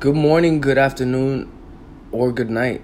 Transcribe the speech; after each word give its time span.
Good 0.00 0.16
morning, 0.16 0.62
good 0.62 0.78
afternoon, 0.78 1.52
or 2.10 2.32
good 2.32 2.48
night. 2.48 2.80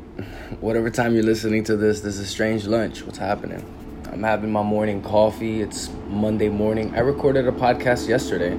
Whatever 0.61 0.91
time 0.91 1.15
you're 1.15 1.23
listening 1.23 1.65
to 1.65 1.75
this, 1.75 2.01
this 2.03 2.19
is 2.19 2.29
Strange 2.29 2.67
Lunch. 2.67 3.03
What's 3.07 3.17
happening? 3.17 3.65
I'm 4.13 4.23
having 4.23 4.53
my 4.53 4.63
morning 4.63 5.01
coffee. 5.01 5.63
It's 5.63 5.89
Monday 6.09 6.51
morning. 6.51 6.95
I 6.95 6.99
recorded 6.99 7.49
a 7.49 7.53
podcast 7.53 8.07
yesterday. 8.07 8.53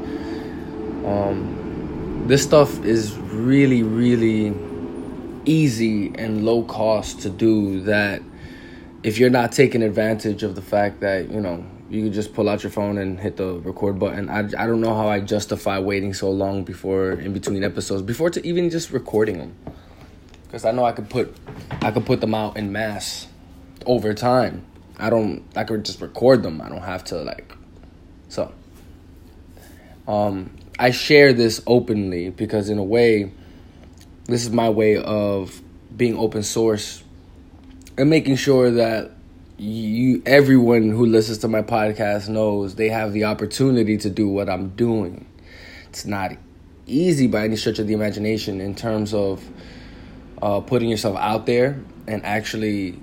Um, 1.05 2.23
this 2.27 2.41
stuff 2.41 2.83
is 2.83 3.15
really, 3.19 3.83
really 3.83 4.55
easy 5.45 6.15
and 6.15 6.43
low 6.43 6.63
cost 6.63 7.21
to 7.21 7.29
do 7.29 7.81
that 7.81 8.23
if 9.03 9.19
you're 9.19 9.29
not 9.29 9.51
taking 9.51 9.83
advantage 9.83 10.41
of 10.41 10.55
the 10.55 10.63
fact 10.63 11.01
that, 11.01 11.29
you 11.29 11.41
know, 11.41 11.63
you 11.89 12.03
can 12.03 12.13
just 12.13 12.33
pull 12.33 12.49
out 12.49 12.63
your 12.63 12.71
phone 12.71 12.97
and 12.97 13.19
hit 13.19 13.37
the 13.37 13.59
record 13.59 13.99
button. 13.99 14.29
I, 14.29 14.39
I 14.39 14.67
don't 14.67 14.81
know 14.81 14.93
how 14.93 15.07
I 15.07 15.19
justify 15.19 15.79
waiting 15.79 16.13
so 16.13 16.29
long 16.29 16.63
before 16.63 17.11
in 17.11 17.33
between 17.33 17.63
episodes 17.63 18.01
before 18.01 18.29
to 18.31 18.45
even 18.45 18.69
just 18.69 18.91
recording 18.91 19.37
them 19.37 19.55
because 20.45 20.65
I 20.65 20.71
know 20.71 20.85
I 20.85 20.91
could 20.91 21.09
put 21.09 21.35
I 21.81 21.91
could 21.91 22.05
put 22.05 22.21
them 22.21 22.33
out 22.33 22.57
in 22.57 22.71
mass 22.71 23.27
over 23.85 24.13
time. 24.13 24.65
I 24.97 25.09
don't 25.09 25.43
I 25.55 25.63
could 25.63 25.85
just 25.85 26.01
record 26.01 26.43
them. 26.43 26.61
I 26.61 26.69
don't 26.69 26.81
have 26.81 27.03
to 27.05 27.17
like 27.17 27.53
so 28.27 28.53
um 30.07 30.51
I 30.79 30.91
share 30.91 31.33
this 31.33 31.61
openly 31.65 32.29
because 32.29 32.69
in 32.69 32.77
a 32.77 32.83
way 32.83 33.31
this 34.25 34.43
is 34.43 34.51
my 34.51 34.69
way 34.69 34.97
of 34.97 35.61
being 35.95 36.17
open 36.17 36.43
source 36.43 37.03
and 37.97 38.09
making 38.09 38.35
sure 38.35 38.71
that 38.71 39.11
you 39.57 40.21
everyone 40.25 40.91
who 40.91 41.05
listens 41.05 41.39
to 41.39 41.47
my 41.47 41.63
podcast 41.63 42.29
knows 42.29 42.75
they 42.75 42.89
have 42.89 43.11
the 43.11 43.23
opportunity 43.23 43.97
to 43.97 44.09
do 44.09 44.27
what 44.27 44.49
I'm 44.49 44.69
doing. 44.69 45.25
It's 45.89 46.05
not 46.05 46.33
easy 46.85 47.27
by 47.27 47.45
any 47.45 47.55
stretch 47.55 47.79
of 47.79 47.87
the 47.87 47.93
imagination 47.93 48.61
in 48.61 48.75
terms 48.75 49.13
of 49.13 49.43
uh, 50.41 50.59
putting 50.59 50.89
yourself 50.89 51.17
out 51.17 51.47
there 51.47 51.81
and 52.07 52.23
actually 52.23 52.99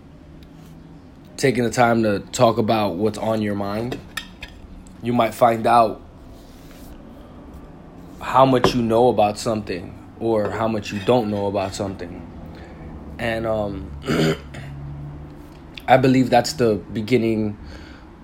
taking 1.37 1.65
the 1.65 1.71
time 1.71 2.05
to 2.05 2.21
talk 2.21 2.59
about 2.59 2.95
what's 2.95 3.19
on 3.19 3.43
your 3.43 3.57
mind. 3.57 3.99
You 5.03 5.13
might 5.13 5.35
find 5.35 5.67
out 5.67 6.01
how 8.21 8.47
much 8.47 8.75
you 8.75 8.83
know 8.83 9.09
about 9.09 9.39
something 9.39 9.93
or 10.21 10.51
how 10.51 10.69
much 10.69 10.93
you 10.93 11.01
don't 11.01 11.31
know 11.31 11.47
about 11.47 11.75
something. 11.75 12.31
And 13.19 13.45
um 13.45 13.91
I 15.87 15.99
believe 15.99 16.31
that's 16.31 16.55
the 16.55 16.77
beginning 16.95 17.59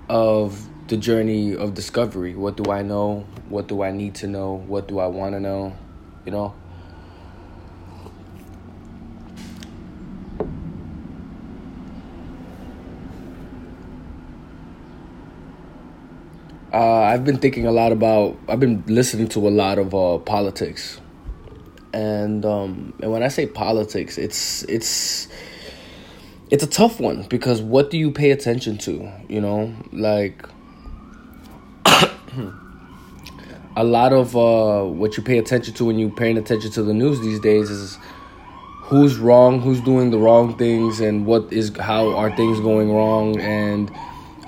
of 0.08 0.66
the 0.88 0.96
journey 0.96 1.54
of 1.54 1.74
discovery. 1.74 2.34
What 2.34 2.56
do 2.56 2.72
I 2.72 2.80
know? 2.82 3.26
What 3.50 3.68
do 3.68 3.82
I 3.82 3.90
need 3.90 4.14
to 4.16 4.26
know? 4.26 4.54
What 4.66 4.88
do 4.88 4.98
I 4.98 5.06
want 5.06 5.34
to 5.34 5.40
know? 5.40 5.76
You 6.24 6.32
know? 6.32 6.54
Uh, 16.72 17.02
I've 17.02 17.24
been 17.24 17.38
thinking 17.38 17.66
a 17.66 17.72
lot 17.72 17.92
about. 17.92 18.38
I've 18.48 18.60
been 18.60 18.82
listening 18.86 19.28
to 19.28 19.46
a 19.46 19.50
lot 19.50 19.78
of 19.78 19.94
uh, 19.94 20.18
politics, 20.18 21.00
and 21.92 22.46
um, 22.46 22.94
and 23.02 23.10
when 23.12 23.24
I 23.24 23.28
say 23.28 23.46
politics, 23.46 24.16
it's 24.16 24.62
it's 24.62 25.26
it's 26.50 26.64
a 26.64 26.66
tough 26.66 26.98
one 27.00 27.22
because 27.24 27.62
what 27.62 27.90
do 27.90 27.96
you 27.96 28.10
pay 28.10 28.32
attention 28.32 28.76
to? 28.78 29.10
You 29.28 29.40
know, 29.40 29.72
like 29.92 30.44
a 33.76 33.84
lot 33.84 34.12
of 34.12 34.36
uh, 34.36 34.82
what 34.84 35.16
you 35.16 35.22
pay 35.22 35.38
attention 35.38 35.74
to 35.74 35.84
when 35.84 35.98
you're 35.98 36.10
paying 36.10 36.36
attention 36.36 36.72
to 36.72 36.82
the 36.82 36.92
news 36.92 37.20
these 37.20 37.38
days 37.38 37.70
is 37.70 37.98
who's 38.82 39.16
wrong, 39.18 39.60
who's 39.60 39.80
doing 39.80 40.10
the 40.10 40.18
wrong 40.18 40.58
things, 40.58 40.98
and 40.98 41.24
what 41.24 41.52
is 41.52 41.76
how 41.78 42.08
are 42.16 42.34
things 42.34 42.58
going 42.60 42.92
wrong, 42.92 43.38
and 43.38 43.88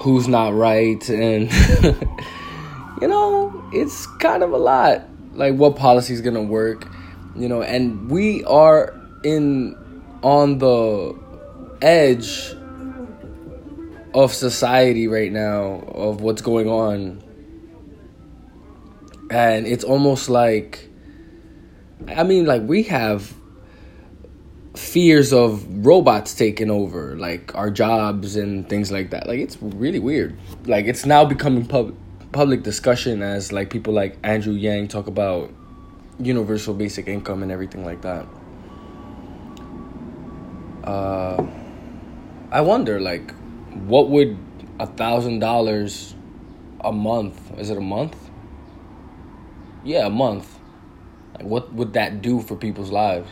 who's 0.01 0.27
not 0.27 0.53
right, 0.55 1.09
and 1.09 1.53
you 3.01 3.07
know, 3.07 3.65
it's 3.73 4.07
kind 4.19 4.43
of 4.43 4.53
a 4.53 4.59
lot. 4.59 5.09
Like 5.35 5.55
what 5.55 5.77
policy 5.77 6.13
is 6.13 6.21
gonna 6.21 6.43
work, 6.43 6.89
you 7.37 7.49
know, 7.49 7.63
and 7.63 8.11
we 8.11 8.43
are 8.45 8.93
in 9.23 9.77
on 10.23 10.59
the 10.59 11.22
edge 11.83 12.55
of 14.15 14.33
society 14.33 15.09
right 15.09 15.33
now 15.33 15.83
of 15.89 16.21
what's 16.21 16.43
going 16.43 16.69
on. 16.69 17.23
And 19.31 19.67
it's 19.67 19.85
almost 19.85 20.29
like 20.29 20.89
i 22.09 22.25
mean 22.25 22.45
like 22.47 22.63
we 22.63 22.83
have 22.83 23.33
fears 24.75 25.33
of 25.33 25.65
robots 25.87 26.35
taking 26.35 26.71
over 26.71 27.17
like 27.17 27.55
our 27.55 27.71
jobs 27.71 28.37
and 28.37 28.69
things 28.69 28.91
like 28.91 29.11
that. 29.11 29.27
Like 29.27 29.39
it's 29.39 29.59
really 29.61 29.99
weird. 29.99 30.39
Like 30.67 30.87
it's 30.87 31.05
now 31.05 31.25
becoming 31.25 31.67
pub- 31.67 31.95
public 32.33 32.63
discussion 32.63 33.23
as 33.23 33.53
like 33.53 33.69
people 33.69 33.93
like 33.93 34.17
andrew 34.25 34.55
yang 34.55 34.89
talk 34.89 35.07
about 35.07 35.51
universal 36.19 36.73
basic 36.73 37.07
income 37.07 37.43
and 37.43 37.53
everything 37.53 37.85
like 37.85 38.01
that. 38.03 38.27
Uh 40.85 41.47
I 42.53 42.61
wonder, 42.61 43.01
like, 43.01 43.35
what 43.87 44.11
would 44.11 44.37
a 44.79 44.87
thousand 44.87 45.39
dollars 45.39 46.15
a 46.83 46.93
month? 46.93 47.59
Is 47.59 47.71
it 47.71 47.79
a 47.79 47.81
month? 47.81 48.15
Yeah, 49.83 50.05
a 50.05 50.11
month. 50.11 50.59
Like, 51.35 51.45
what 51.45 51.73
would 51.73 51.95
that 51.95 52.21
do 52.21 52.43
for 52.43 52.55
people's 52.55 52.91
lives? 52.91 53.31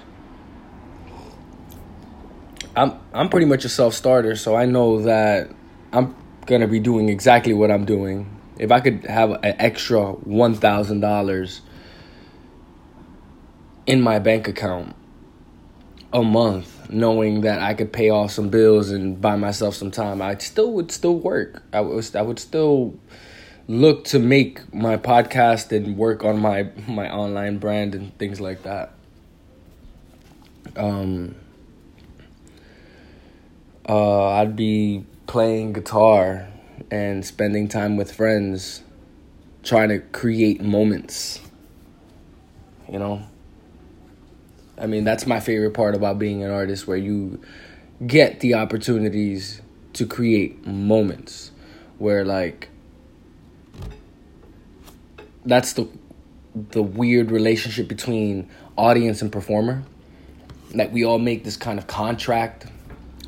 I'm 2.75 2.99
I'm 3.13 3.29
pretty 3.29 3.45
much 3.45 3.67
a 3.67 3.69
self 3.69 3.93
starter, 3.93 4.37
so 4.37 4.57
I 4.57 4.65
know 4.65 5.03
that 5.03 5.51
I'm 5.93 6.15
gonna 6.47 6.67
be 6.67 6.81
doing 6.81 7.11
exactly 7.11 7.53
what 7.53 7.71
I'm 7.71 7.85
doing. 7.85 8.41
If 8.59 8.73
I 8.73 8.81
could 8.81 9.05
have 9.05 9.33
an 9.33 9.55
extra 9.59 10.13
one 10.13 10.55
thousand 10.55 11.01
dollars 11.01 11.61
in 13.87 14.01
my 14.01 14.19
bank 14.19 14.49
account 14.49 14.97
a 16.12 16.22
month 16.22 16.91
knowing 16.91 17.43
that 17.43 17.60
I 17.60 17.75
could 17.75 17.93
pay 17.93 18.10
off 18.10 18.32
some 18.32 18.48
bills 18.48 18.91
and 18.91 19.21
buy 19.21 19.37
myself 19.37 19.75
some 19.75 19.91
time, 19.91 20.21
I 20.21 20.37
still 20.38 20.72
would 20.72 20.91
still 20.91 21.16
work. 21.16 21.62
I 21.72 21.81
was 21.81 22.15
I 22.16 22.22
would 22.22 22.38
still 22.38 22.94
look 23.69 24.04
to 24.06 24.19
make 24.19 24.75
my 24.75 24.97
podcast 24.97 25.71
and 25.71 25.97
work 25.97 26.25
on 26.25 26.41
my 26.41 26.71
my 26.88 27.10
online 27.10 27.59
brand 27.59 27.94
and 27.94 28.16
things 28.19 28.41
like 28.41 28.65
that. 28.65 28.93
Um 30.76 31.37
uh 33.88 34.31
I'd 34.31 34.56
be 34.56 35.04
playing 35.27 35.75
guitar 35.75 36.48
and 36.91 37.25
spending 37.25 37.69
time 37.69 37.97
with 37.97 38.12
friends 38.12 38.82
trying 39.62 39.91
to 39.91 39.98
create 39.98 40.60
moments. 40.60 41.41
You 42.91 42.98
know? 42.98 43.30
I 44.81 44.87
mean, 44.87 45.05
that's 45.05 45.27
my 45.27 45.41
favorite 45.41 45.73
part 45.73 45.95
about 45.95 46.19
being 46.19 46.43
an 46.43 46.51
artist 46.51 46.87
where 46.87 46.97
you 46.97 47.41
get 48.07 48.41
the 48.41 48.55
opportunities 48.55 49.61
to 49.93 50.07
create 50.07 50.67
moments 50.67 51.51
where 51.99 52.25
like 52.25 52.71
that's 55.45 55.75
the 55.75 55.87
the 56.55 56.83
weird 56.83 57.31
relationship 57.31 57.89
between 57.89 58.49
audience 58.77 59.21
and 59.23 59.31
performer. 59.31 59.83
Like 60.73 60.93
we 60.93 61.05
all 61.05 61.19
make 61.19 61.45
this 61.45 61.57
kind 61.57 61.79
of 61.79 61.87
contract, 61.87 62.67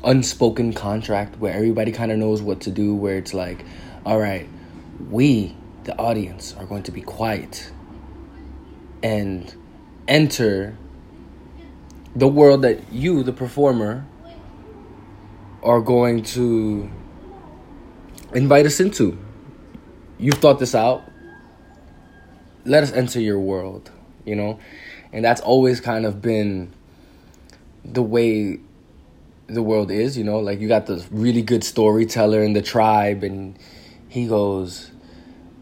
unspoken 0.03 0.73
contract 0.73 1.37
where 1.37 1.53
everybody 1.53 1.91
kind 1.91 2.11
of 2.11 2.17
knows 2.17 2.41
what 2.41 2.61
to 2.61 2.71
do 2.71 2.95
where 2.95 3.17
it's 3.17 3.33
like, 3.33 3.63
all 4.05 4.19
right, 4.19 4.47
we 5.09 5.55
the 5.83 5.97
audience 5.97 6.55
are 6.57 6.65
going 6.65 6.83
to 6.83 6.91
be 6.91 7.01
quiet 7.01 7.71
and 9.03 9.53
enter 10.07 10.77
the 12.15 12.27
world 12.27 12.61
that 12.61 12.91
you, 12.91 13.23
the 13.23 13.33
performer, 13.33 14.05
are 15.63 15.81
going 15.81 16.23
to 16.23 16.89
invite 18.33 18.65
us 18.65 18.79
into. 18.79 19.17
You've 20.17 20.35
thought 20.35 20.59
this 20.59 20.75
out. 20.75 21.03
Let 22.65 22.83
us 22.83 22.91
enter 22.91 23.19
your 23.19 23.39
world, 23.39 23.89
you 24.25 24.35
know? 24.35 24.59
And 25.11 25.23
that's 25.23 25.41
always 25.41 25.81
kind 25.81 26.05
of 26.05 26.21
been 26.21 26.73
the 27.83 28.01
way 28.01 28.59
the 29.47 29.61
world 29.61 29.91
is, 29.91 30.17
you 30.17 30.23
know? 30.23 30.39
Like 30.39 30.59
you 30.59 30.67
got 30.67 30.85
the 30.85 31.05
really 31.11 31.41
good 31.41 31.63
storyteller 31.63 32.43
in 32.43 32.53
the 32.53 32.61
tribe, 32.61 33.23
and 33.23 33.57
he 34.07 34.27
goes, 34.27 34.91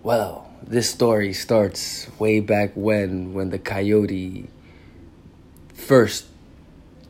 Well, 0.04 0.50
this 0.62 0.90
story 0.90 1.34
starts 1.34 2.08
way 2.20 2.40
back 2.40 2.72
when, 2.76 3.34
when 3.34 3.50
the 3.50 3.60
coyote 3.60 4.50
first 5.74 6.26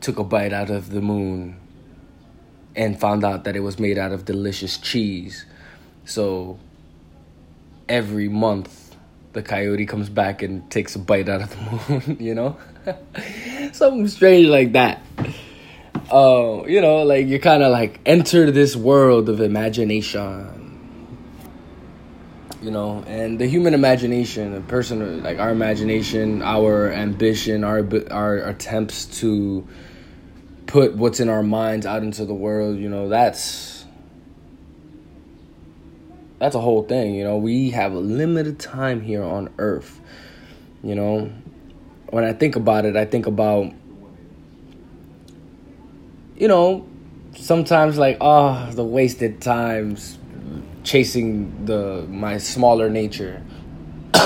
took 0.02 0.18
a 0.18 0.24
bite 0.24 0.52
out 0.52 0.70
of 0.70 0.90
the 0.90 1.00
moon 1.00 1.56
and 2.74 2.98
found 2.98 3.24
out 3.24 3.44
that 3.44 3.56
it 3.56 3.60
was 3.60 3.78
made 3.78 3.98
out 3.98 4.12
of 4.12 4.24
delicious 4.24 4.78
cheese. 4.78 5.44
So 6.04 6.58
every 7.88 8.28
month 8.28 8.96
the 9.32 9.42
coyote 9.42 9.86
comes 9.86 10.08
back 10.08 10.42
and 10.42 10.70
takes 10.70 10.94
a 10.94 10.98
bite 10.98 11.28
out 11.28 11.42
of 11.42 11.50
the 11.50 11.90
moon, 12.06 12.16
you 12.20 12.34
know? 12.34 12.56
Something 13.72 14.08
strange 14.08 14.48
like 14.48 14.72
that. 14.72 15.02
Uh, 16.12 16.64
you 16.66 16.80
know, 16.80 17.02
like 17.04 17.26
you 17.26 17.38
kind 17.38 17.62
of 17.62 17.72
like 17.72 18.00
enter 18.04 18.50
this 18.50 18.76
world 18.76 19.28
of 19.28 19.40
imagination. 19.40 20.58
You 22.60 22.70
know, 22.70 23.02
and 23.08 23.38
the 23.38 23.46
human 23.46 23.74
imagination, 23.74 24.52
the 24.52 24.60
person 24.60 25.22
like 25.22 25.38
our 25.38 25.50
imagination, 25.50 26.42
our 26.42 26.92
ambition, 26.92 27.64
our 27.64 27.88
our 28.10 28.36
attempts 28.36 29.06
to 29.20 29.66
put 30.72 30.94
what's 30.94 31.20
in 31.20 31.28
our 31.28 31.42
minds 31.42 31.84
out 31.84 32.02
into 32.02 32.24
the 32.24 32.32
world, 32.32 32.78
you 32.78 32.88
know, 32.88 33.10
that's 33.10 33.84
that's 36.38 36.54
a 36.54 36.60
whole 36.60 36.82
thing, 36.82 37.14
you 37.14 37.24
know. 37.24 37.36
We 37.36 37.70
have 37.70 37.92
a 37.92 37.98
limited 37.98 38.58
time 38.58 39.02
here 39.02 39.22
on 39.22 39.50
earth. 39.58 40.00
You 40.82 40.94
know, 40.94 41.30
when 42.08 42.24
I 42.24 42.32
think 42.32 42.56
about 42.56 42.86
it, 42.86 42.96
I 42.96 43.04
think 43.04 43.26
about 43.26 43.70
you 46.38 46.48
know, 46.48 46.88
sometimes 47.36 47.98
like 47.98 48.16
oh, 48.22 48.70
the 48.72 48.82
wasted 48.82 49.42
times 49.42 50.18
chasing 50.84 51.66
the 51.66 52.06
my 52.08 52.38
smaller 52.38 52.88
nature. 52.88 53.42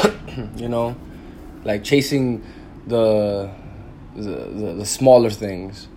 you 0.57 0.69
know, 0.69 0.97
like 1.65 1.83
chasing 1.83 2.45
the 2.87 3.51
the, 4.15 4.31
the, 4.31 4.75
the 4.75 4.87
smaller 4.87 5.29
things 5.29 5.89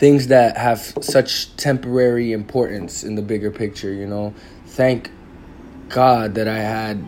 things 0.00 0.28
that 0.28 0.56
have 0.56 0.80
such 1.02 1.54
temporary 1.56 2.32
importance 2.32 3.04
in 3.04 3.16
the 3.16 3.22
bigger 3.22 3.50
picture, 3.50 3.92
you 3.92 4.06
know. 4.06 4.32
Thank 4.64 5.10
God 5.90 6.36
that 6.36 6.48
I 6.48 6.56
had 6.56 7.04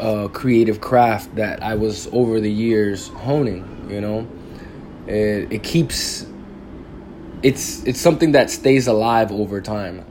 a 0.00 0.28
creative 0.28 0.80
craft 0.80 1.36
that 1.36 1.62
I 1.62 1.76
was 1.76 2.08
over 2.08 2.40
the 2.40 2.50
years 2.50 3.06
honing, 3.06 3.86
you 3.88 4.00
know. 4.00 4.26
It, 5.06 5.52
it 5.52 5.62
keeps 5.62 6.26
it's 7.44 7.84
it's 7.84 8.00
something 8.00 8.32
that 8.32 8.50
stays 8.50 8.88
alive 8.88 9.30
over 9.30 9.60
time, 9.60 10.04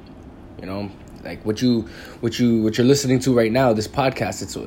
you 0.61 0.65
know. 0.65 0.89
Like 1.25 1.45
what 1.45 1.61
you 1.61 1.81
what 2.21 2.39
you 2.39 2.63
what 2.63 2.77
you're 2.77 2.87
listening 2.87 3.19
to 3.19 3.35
right 3.35 3.51
now, 3.51 3.73
this 3.73 3.89
podcast, 3.89 4.41
it's 4.41 4.57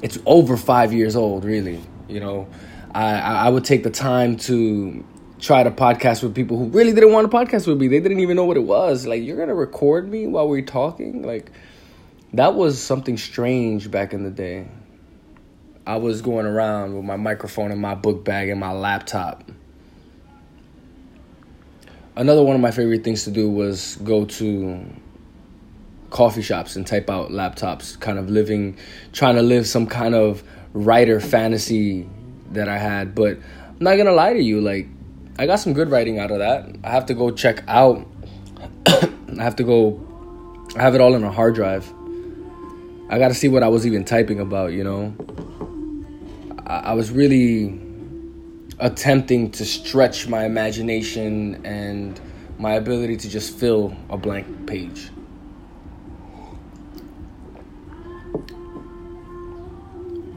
it's 0.00 0.18
over 0.26 0.56
5 0.56 0.92
years 0.92 1.16
old, 1.16 1.44
really, 1.44 1.80
you 2.08 2.20
know. 2.20 2.46
I 2.94 3.46
I 3.46 3.48
would 3.48 3.64
take 3.64 3.82
the 3.82 3.90
time 3.90 4.36
to 4.46 5.04
try 5.40 5.62
to 5.62 5.70
podcast 5.70 6.22
with 6.22 6.34
people 6.34 6.58
who 6.58 6.66
really 6.66 6.92
didn't 6.92 7.12
want 7.12 7.30
to 7.30 7.36
podcast 7.36 7.66
with 7.66 7.80
me. 7.80 7.88
They 7.88 8.00
didn't 8.00 8.20
even 8.20 8.36
know 8.36 8.44
what 8.44 8.56
it 8.56 8.64
was. 8.64 9.06
Like, 9.06 9.22
you're 9.22 9.38
gonna 9.38 9.54
record 9.54 10.08
me 10.08 10.26
while 10.26 10.48
we're 10.48 10.62
talking? 10.62 11.22
Like, 11.22 11.50
that 12.34 12.54
was 12.54 12.80
something 12.80 13.16
strange 13.16 13.90
back 13.90 14.12
in 14.12 14.22
the 14.22 14.30
day. 14.30 14.68
I 15.86 15.96
was 15.96 16.20
going 16.22 16.46
around 16.46 16.94
with 16.94 17.04
my 17.04 17.16
microphone 17.16 17.72
and 17.72 17.80
my 17.80 17.94
book 17.94 18.24
bag 18.24 18.50
and 18.50 18.60
my 18.60 18.72
laptop. 18.72 19.50
Another 22.16 22.42
one 22.42 22.54
of 22.54 22.60
my 22.60 22.70
favorite 22.70 23.02
things 23.02 23.24
to 23.24 23.30
do 23.30 23.50
was 23.50 23.96
go 24.04 24.26
to 24.26 24.84
coffee 26.10 26.42
shops 26.42 26.76
and 26.76 26.86
type 26.86 27.08
out 27.08 27.30
laptops, 27.30 27.98
kind 27.98 28.18
of 28.18 28.28
living, 28.28 28.76
trying 29.12 29.36
to 29.36 29.42
live 29.42 29.66
some 29.66 29.86
kind 29.86 30.14
of 30.14 30.42
writer 30.74 31.18
fantasy 31.18 32.06
that 32.52 32.68
I 32.68 32.76
had. 32.78 33.14
But 33.14 33.38
I'm 33.38 33.76
not 33.80 33.96
gonna 33.96 34.12
lie 34.12 34.34
to 34.34 34.42
you, 34.42 34.60
like, 34.60 34.86
I 35.38 35.46
got 35.46 35.56
some 35.56 35.72
good 35.72 35.90
writing 35.90 36.18
out 36.18 36.30
of 36.30 36.38
that. 36.38 36.76
I 36.84 36.90
have 36.90 37.06
to 37.06 37.14
go 37.14 37.30
check 37.30 37.64
out. 37.66 38.06
I 38.86 39.08
have 39.38 39.56
to 39.56 39.64
go. 39.64 40.06
I 40.76 40.82
have 40.82 40.94
it 40.94 41.00
all 41.00 41.14
in 41.14 41.24
a 41.24 41.30
hard 41.32 41.54
drive. 41.54 41.90
I 43.08 43.18
got 43.18 43.28
to 43.28 43.34
see 43.34 43.48
what 43.48 43.62
I 43.62 43.68
was 43.68 43.86
even 43.86 44.04
typing 44.04 44.40
about. 44.40 44.72
You 44.72 44.84
know, 44.84 45.14
I, 46.66 46.90
I 46.90 46.92
was 46.94 47.10
really 47.10 47.80
attempting 48.78 49.50
to 49.52 49.64
stretch 49.64 50.28
my 50.28 50.44
imagination 50.44 51.64
and 51.64 52.20
my 52.58 52.74
ability 52.74 53.16
to 53.16 53.28
just 53.28 53.56
fill 53.56 53.96
a 54.08 54.16
blank 54.16 54.66
page. 54.66 55.10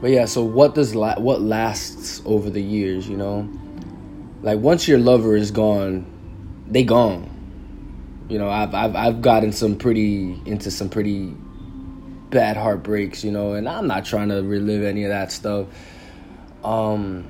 But 0.00 0.10
yeah, 0.10 0.26
so 0.26 0.42
what 0.42 0.74
does 0.74 0.94
la- 0.94 1.18
what 1.18 1.40
lasts 1.40 2.20
over 2.26 2.50
the 2.50 2.62
years, 2.62 3.08
you 3.08 3.16
know? 3.16 3.48
Like 4.44 4.58
once 4.58 4.86
your 4.86 4.98
lover 4.98 5.34
is 5.34 5.50
gone, 5.50 6.04
they 6.68 6.84
gone. 6.84 7.30
You 8.28 8.38
know, 8.38 8.50
I've 8.50 8.74
I've 8.74 8.94
I've 8.94 9.22
gotten 9.22 9.52
some 9.52 9.76
pretty 9.76 10.38
into 10.44 10.70
some 10.70 10.90
pretty 10.90 11.34
bad 12.28 12.58
heartbreaks, 12.58 13.24
you 13.24 13.32
know, 13.32 13.54
and 13.54 13.66
I'm 13.66 13.86
not 13.86 14.04
trying 14.04 14.28
to 14.28 14.42
relive 14.42 14.84
any 14.84 15.04
of 15.04 15.08
that 15.08 15.32
stuff. 15.32 15.66
Um, 16.62 17.26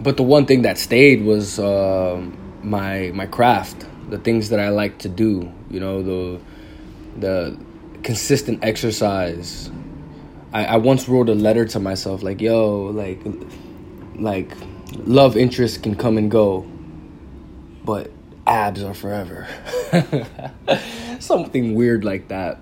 but 0.00 0.16
the 0.16 0.22
one 0.22 0.46
thing 0.46 0.62
that 0.62 0.78
stayed 0.78 1.22
was 1.22 1.58
uh, 1.58 2.26
my 2.62 3.10
my 3.12 3.26
craft, 3.26 3.86
the 4.08 4.18
things 4.18 4.48
that 4.48 4.60
I 4.60 4.70
like 4.70 5.00
to 5.00 5.10
do, 5.10 5.52
you 5.70 5.78
know, 5.78 6.02
the 6.02 6.40
the 7.18 7.58
consistent 8.02 8.64
exercise. 8.64 9.70
I, 10.54 10.64
I 10.64 10.76
once 10.78 11.06
wrote 11.06 11.28
a 11.28 11.34
letter 11.34 11.66
to 11.66 11.80
myself 11.80 12.22
like, 12.22 12.40
yo, 12.40 12.84
like 12.84 13.20
like 14.14 14.52
love 14.98 15.36
interest 15.36 15.82
can 15.82 15.94
come 15.94 16.18
and 16.18 16.30
go, 16.30 16.66
but 17.84 18.10
abs 18.46 18.82
are 18.82 18.94
forever. 18.94 19.46
Something 21.20 21.74
weird 21.74 22.04
like 22.04 22.28
that. 22.28 22.58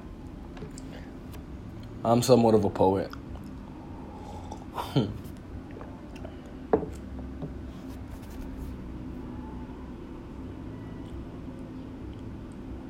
I'm 2.05 2.23
somewhat 2.23 2.55
of 2.55 2.65
a 2.65 2.71
poet. 2.71 3.11
Hmm. 4.75 5.07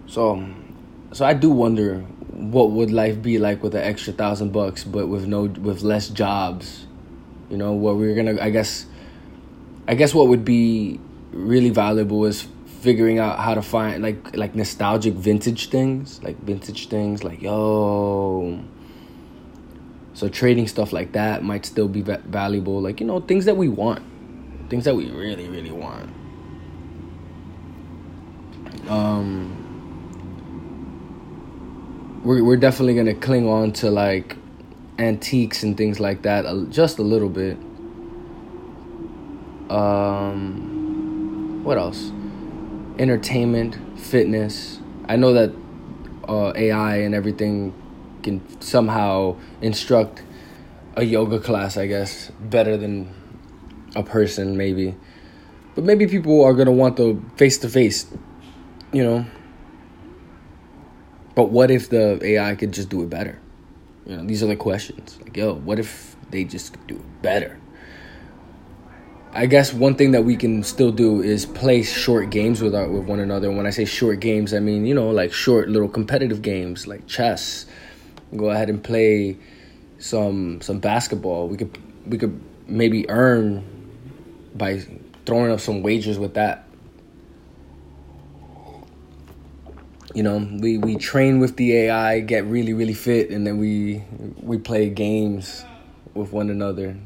so, 0.07 0.47
so 1.13 1.25
I 1.25 1.35
do 1.35 1.51
wonder 1.51 1.99
what 2.31 2.71
would 2.71 2.91
life 2.91 3.21
be 3.21 3.39
like 3.39 3.63
with 3.63 3.75
an 3.75 3.83
extra 3.83 4.13
thousand 4.13 4.53
bucks, 4.53 4.85
but 4.85 5.09
with 5.09 5.27
no 5.27 5.43
with 5.43 5.83
less 5.83 6.09
jobs. 6.09 6.87
You 7.51 7.59
know, 7.59 7.73
what 7.73 7.97
we're 7.97 8.15
gonna 8.15 8.41
I 8.41 8.49
guess 8.51 8.87
I 9.93 9.95
guess 9.95 10.15
what 10.15 10.29
would 10.29 10.43
be 10.43 10.99
really 11.33 11.69
valuable 11.69 12.25
is 12.25 12.49
figuring 12.81 13.19
out 13.19 13.39
how 13.39 13.53
to 13.53 13.61
find 13.61 14.03
like 14.03 14.35
like 14.35 14.55
nostalgic 14.55 15.13
vintage 15.13 15.69
things, 15.69 16.23
like 16.23 16.39
vintage 16.39 16.89
things, 16.89 17.23
like 17.23 17.43
yo. 17.43 18.59
So 20.15 20.31
trading 20.31 20.67
stuff 20.67 20.95
like 20.95 21.13
that 21.13 21.45
might 21.45 21.67
still 21.67 21.89
be 21.89 22.01
va- 22.01 22.23
valuable, 22.25 22.81
like 22.81 23.01
you 23.01 23.07
know 23.07 23.21
things 23.21 23.45
that 23.45 23.59
we 23.59 23.69
want, 23.69 24.03
things 24.71 24.87
that 24.87 24.97
we 24.97 25.11
really 25.11 25.47
really 25.51 25.73
want. 25.73 26.09
Um, 28.89 29.53
we're 32.25 32.43
we're 32.43 32.57
definitely 32.57 32.95
gonna 32.95 33.13
cling 33.13 33.47
on 33.47 33.73
to 33.73 33.91
like 33.91 34.39
antiques 34.99 35.63
and 35.63 35.77
things 35.77 36.01
like 36.01 36.23
that 36.23 36.47
just 36.71 36.99
a 36.99 37.03
little 37.03 37.29
bit 37.29 37.59
um, 39.73 41.65
what 41.65 41.79
else? 41.79 42.13
Entertainment, 42.99 43.79
fitness. 43.99 44.79
I 45.09 45.17
know 45.17 45.33
that 45.33 45.55
uh, 46.29 46.53
AI 46.55 46.97
and 46.99 47.15
everything 47.15 47.75
can 48.23 48.43
somehow 48.61 49.37
instruct 49.61 50.23
a 50.95 51.05
yoga 51.05 51.41
class, 51.41 51.77
I 51.77 51.87
guess, 51.87 52.31
better 52.39 52.77
than 52.77 53.13
a 53.97 54.03
person, 54.03 54.57
maybe. 54.57 54.95
But 55.75 55.85
maybe 55.85 56.07
people 56.07 56.45
are 56.45 56.53
gonna 56.53 56.73
want 56.73 56.97
the 56.97 57.19
face 57.37 57.59
to 57.59 57.69
face, 57.69 58.07
you 58.93 59.03
know. 59.03 59.27
But 61.35 61.51
what 61.51 61.71
if 61.71 61.89
the 61.89 62.23
AI 62.23 62.55
could 62.57 62.73
just 62.73 62.91
do 62.91 63.03
it 63.03 63.09
better? 63.09 63.41
You 64.07 64.19
know, 64.19 64.25
these 64.27 64.43
are 64.43 64.47
the 64.47 64.57
questions. 64.57 65.19
Like, 65.23 65.37
yo, 65.37 65.55
what 65.55 65.79
if 65.79 66.15
they 66.31 66.45
just 66.45 66.77
do 66.87 66.97
it 66.97 67.23
better? 67.23 67.59
I 69.35 69.47
guess 69.47 69.73
one 69.73 69.95
thing 69.95 70.11
that 70.11 70.25
we 70.25 70.37
can 70.37 70.63
still 70.63 70.93
do 70.93 71.23
is 71.23 71.47
play 71.47 71.83
short 71.83 72.29
games 72.29 72.61
with 72.61 72.75
our 72.75 72.87
with 72.87 73.05
one 73.05 73.19
another. 73.19 73.51
when 73.51 73.67
I 73.67 73.71
say 73.71 73.87
short 73.87 74.21
games, 74.21 74.53
I 74.53 74.61
mean 74.61 74.85
you 74.85 74.95
know 74.95 75.09
like 75.09 75.33
short 75.33 75.69
little 75.71 75.89
competitive 75.89 76.43
games 76.43 76.87
like 76.87 77.07
chess. 77.07 77.65
Go 78.37 78.51
ahead 78.51 78.69
and 78.69 78.85
play 78.85 79.39
some 79.99 80.61
some 80.61 80.81
basketball. 80.81 81.49
We 81.49 81.57
could 81.57 81.79
we 82.07 82.19
could 82.19 82.39
maybe 82.67 83.09
earn 83.09 83.65
by 84.55 84.85
throwing 85.25 85.51
up 85.51 85.61
some 85.61 85.83
wagers 85.83 86.19
with 86.19 86.35
that. 86.35 86.69
You 90.15 90.23
know, 90.23 90.47
we, 90.61 90.77
we 90.77 90.97
train 90.97 91.41
with 91.41 91.57
the 91.57 91.75
AI, 91.75 92.21
get 92.21 92.45
really 92.45 92.75
really 92.75 92.93
fit, 92.93 93.31
and 93.31 93.47
then 93.47 93.57
we 93.57 94.05
we 94.43 94.59
play 94.59 94.91
games 94.91 95.65
with 96.13 96.33
one 96.33 96.51
another 96.51 96.99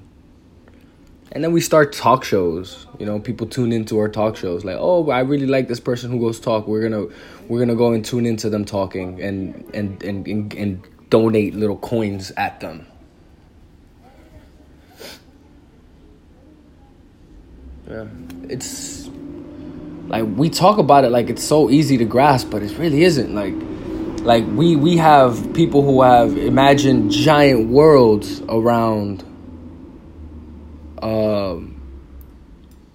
and 1.33 1.43
then 1.43 1.53
we 1.53 1.61
start 1.61 1.93
talk 1.93 2.25
shows 2.25 2.87
you 2.99 3.07
know 3.07 3.19
people 3.19 3.47
tune 3.47 3.73
into 3.73 3.99
our 3.99 4.09
talk 4.09 4.37
shows 4.37 4.65
like 4.65 4.77
oh 4.79 5.11
i 5.11 5.21
really 5.21 5.47
like 5.47 5.69
this 5.69 5.81
person 5.81 6.11
who 6.11 6.21
goes 6.21 6.39
talk 6.39 6.67
we're 6.67 6.83
gonna 6.83 7.07
we're 7.49 7.59
gonna 7.59 7.75
go 7.75 7.93
and 7.93 8.05
tune 8.05 8.27
into 8.27 8.49
them 8.49 8.65
talking 8.65 9.21
and 9.21 9.69
and 9.75 10.03
and 10.03 10.27
and, 10.29 10.55
and 10.55 10.87
donate 11.11 11.55
little 11.55 11.77
coins 11.77 12.33
at 12.37 12.61
them. 12.61 12.87
Yeah, 17.89 18.07
it's 18.49 19.09
like 20.09 20.25
we 20.37 20.51
talk 20.51 20.79
about 20.79 21.05
it 21.05 21.11
like 21.11 21.31
it's 21.31 21.45
so 21.45 21.71
easy 21.71 21.97
to 21.99 22.05
grasp, 22.05 22.51
but 22.51 22.63
it 22.63 22.77
really 22.79 23.05
isn't. 23.05 23.35
Like, 23.35 23.55
like 24.25 24.45
we 24.57 24.75
we 24.75 24.97
have 24.97 25.55
people 25.55 25.83
who 25.83 26.03
have 26.03 26.37
imagined 26.37 27.13
giant 27.13 27.69
worlds 27.69 28.43
around 28.49 29.25
um, 31.03 31.81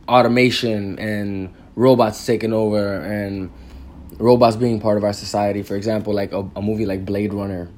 automation 0.08 1.00
and 1.00 1.54
robots 1.76 2.26
taking 2.26 2.54
over 2.54 2.96
and 3.02 3.52
robots 4.18 4.56
being 4.56 4.80
part 4.80 4.98
of 4.98 5.04
our 5.04 5.14
society. 5.14 5.64
For 5.64 5.76
example, 5.76 6.14
like 6.14 6.32
a, 6.32 6.50
a 6.56 6.62
movie 6.62 6.86
like 6.86 7.06
Blade 7.06 7.34
Runner, 7.34 7.70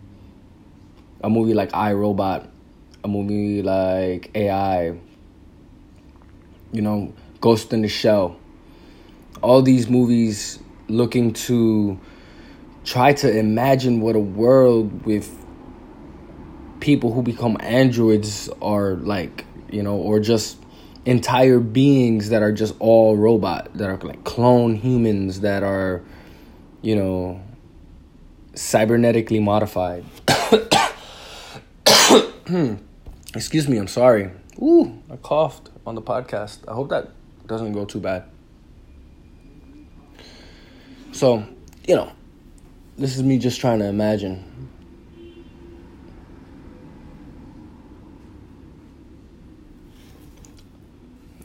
a 1.21 1.29
movie 1.29 1.53
like 1.53 1.73
I 1.73 1.93
Robot, 1.93 2.49
a 3.03 3.07
movie 3.07 3.61
like 3.61 4.31
AI 4.35 4.97
you 6.73 6.81
know, 6.81 7.13
Ghost 7.39 7.71
in 7.71 7.83
the 7.83 7.87
Shell. 7.87 8.35
All 9.41 9.61
these 9.61 9.87
movies 9.87 10.59
looking 10.89 11.31
to 11.33 11.99
try 12.83 13.13
to 13.13 13.37
imagine 13.37 14.01
what 14.01 14.15
a 14.15 14.19
world 14.19 15.05
with 15.05 15.31
people 16.81 17.13
who 17.13 17.21
become 17.21 17.55
androids 17.61 18.49
are 18.61 18.95
like, 18.95 19.45
you 19.73 19.83
know, 19.83 19.95
or 19.95 20.19
just 20.19 20.57
entire 21.05 21.59
beings 21.59 22.29
that 22.29 22.41
are 22.41 22.51
just 22.51 22.75
all 22.79 23.17
robot, 23.17 23.69
that 23.75 23.89
are 23.89 23.97
like 23.97 24.23
clone 24.23 24.75
humans 24.75 25.41
that 25.41 25.63
are, 25.63 26.01
you 26.81 26.95
know, 26.95 27.41
cybernetically 28.53 29.41
modified. 29.41 30.05
Excuse 33.35 33.67
me, 33.67 33.77
I'm 33.77 33.87
sorry. 33.87 34.29
Ooh, 34.61 35.01
I 35.11 35.15
coughed 35.17 35.69
on 35.85 35.95
the 35.95 36.01
podcast. 36.01 36.59
I 36.67 36.73
hope 36.73 36.89
that 36.89 37.09
doesn't 37.47 37.73
go 37.73 37.85
too 37.85 37.99
bad. 37.99 38.25
So, 41.11 41.45
you 41.87 41.95
know, 41.95 42.11
this 42.97 43.15
is 43.15 43.23
me 43.23 43.39
just 43.39 43.59
trying 43.59 43.79
to 43.79 43.85
imagine. 43.85 44.69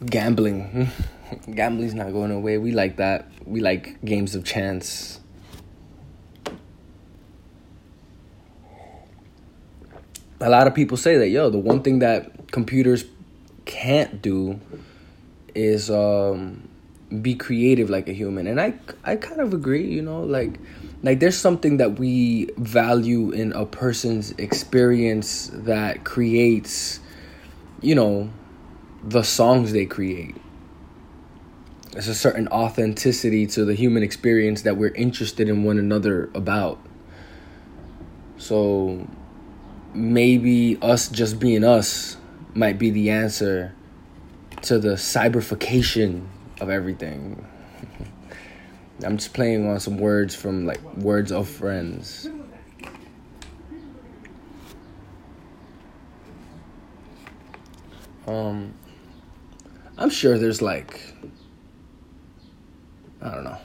Gambling. 0.05 0.90
Gambling's 1.55 1.95
not 1.95 2.12
going 2.12 2.31
away. 2.31 2.59
We 2.59 2.73
like 2.73 2.97
that. 2.97 3.31
We 3.45 3.61
like 3.61 4.02
games 4.05 4.35
of 4.35 4.45
chance. 4.45 5.21
A 10.40 10.49
lot 10.49 10.67
of 10.67 10.75
people 10.75 10.97
say 10.97 11.17
that, 11.19 11.28
yo, 11.28 11.50
the 11.50 11.59
one 11.59 11.83
thing 11.83 11.99
that 11.99 12.52
computers 12.52 13.05
can't 13.64 14.23
do 14.23 14.61
is 15.55 15.90
um, 15.90 16.69
be 17.23 17.35
creative 17.35 17.88
like 17.88 18.09
a 18.09 18.12
human 18.12 18.47
and 18.47 18.61
i 18.61 18.75
i 19.05 19.17
kind 19.17 19.40
of 19.40 19.55
agree 19.55 19.87
you 19.87 20.02
know 20.02 20.23
like 20.23 20.59
like 21.02 21.21
there's 21.21 21.37
something 21.37 21.78
that 21.78 21.99
we 21.99 22.50
value 22.59 23.31
in 23.31 23.52
a 23.52 23.64
person's 23.64 24.33
experience 24.33 25.50
that 25.55 26.05
creates 26.05 27.00
you 27.81 27.95
know 27.95 28.31
the 29.02 29.23
songs 29.23 29.73
they 29.73 29.87
create 29.87 30.37
there's 31.93 32.09
a 32.09 32.14
certain 32.14 32.49
authenticity 32.49 33.47
to 33.47 33.64
the 33.64 33.75
human 33.75 34.02
experience 34.02 34.62
that 34.62 34.76
we're 34.76 34.95
interested 34.95 35.49
in 35.49 35.64
one 35.64 35.78
another 35.78 36.31
about 36.35 36.78
so 38.37 39.07
maybe 39.95 40.78
us 40.81 41.09
just 41.09 41.38
being 41.40 41.64
us 41.64 42.17
might 42.55 42.78
be 42.78 42.90
the 42.90 43.11
answer 43.11 43.75
to 44.62 44.78
the 44.78 44.95
cyberfication 44.95 46.26
of 46.61 46.71
everything. 46.71 47.47
I'm 49.05 49.17
just 49.17 49.33
playing 49.33 49.69
on 49.69 49.78
some 49.81 49.99
words 49.99 50.35
from 50.35 50.67
like 50.67 50.83
words 50.97 51.31
of 51.31 51.49
friends. 51.49 52.28
Um 58.26 58.75
I'm 59.99 60.11
sure 60.11 60.38
there's 60.38 60.62
like 60.62 61.14
I 63.21 63.35
don't 63.35 63.45
know. 63.45 63.59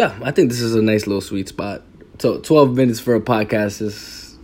yeah, 0.00 0.18
I 0.22 0.30
think 0.30 0.48
this 0.48 0.62
is 0.62 0.74
a 0.74 0.80
nice 0.80 1.06
little 1.06 1.20
sweet 1.20 1.48
spot. 1.48 1.82
So 2.20 2.40
12 2.40 2.74
minutes 2.74 3.00
for 3.00 3.14
a 3.14 3.20
podcast 3.20 3.82
is 3.82 4.34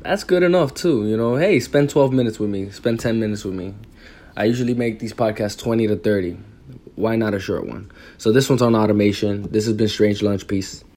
that's 0.00 0.24
good 0.24 0.42
enough 0.42 0.72
too, 0.72 1.06
you 1.06 1.18
know. 1.18 1.36
Hey, 1.36 1.60
spend 1.60 1.90
12 1.90 2.14
minutes 2.14 2.38
with 2.38 2.48
me. 2.48 2.70
Spend 2.70 2.98
10 2.98 3.20
minutes 3.20 3.44
with 3.44 3.52
me. 3.54 3.74
I 4.36 4.44
usually 4.44 4.74
make 4.74 4.98
these 4.98 5.14
podcasts 5.14 5.58
20 5.58 5.86
to 5.86 5.96
30. 5.96 6.36
Why 6.96 7.16
not 7.16 7.32
a 7.32 7.40
short 7.40 7.66
one? 7.66 7.90
So 8.18 8.32
this 8.32 8.50
one's 8.50 8.62
on 8.62 8.74
automation. 8.74 9.50
This 9.50 9.64
has 9.64 9.74
been 9.74 9.88
Strange 9.88 10.22
Lunch. 10.22 10.46
Peace. 10.46 10.84